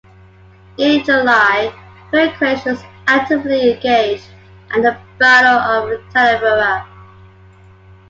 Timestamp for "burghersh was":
2.11-2.81